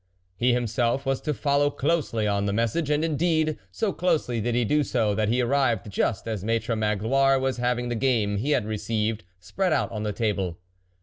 He, 0.35 0.51
himself, 0.53 1.05
was 1.05 1.21
to 1.21 1.31
fol 1.31 1.59
low 1.59 1.69
closely 1.69 2.25
on 2.25 2.47
the 2.47 2.53
message; 2.53 2.89
and, 2.89 3.05
indeed, 3.05 3.59
so 3.71 3.93
closely 3.93 4.41
did 4.41 4.55
he 4.55 4.65
do 4.65 4.83
so, 4.83 5.13
that 5.13 5.29
he 5.29 5.41
arrived 5.43 5.91
just 5.91 6.27
as 6.27 6.43
Maitre 6.43 6.75
Magloire 6.75 7.37
was 7.37 7.57
having 7.57 7.89
the 7.89 7.93
game 7.95 8.37
he 8.37 8.49
had 8.49 8.65
received 8.65 9.25
spread 9.39 9.73
out 9.73 9.91
on 9.91 10.03
a 10.07 10.11
table. 10.11 10.57